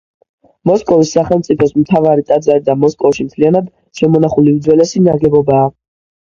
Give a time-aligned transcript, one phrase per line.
[0.67, 3.69] მოსკოვის სახელმწიფოს მთავარი ტაძარი და მოსკოვში მთლიანად
[4.01, 5.71] შემონახული უძველესი ნაგებობაა.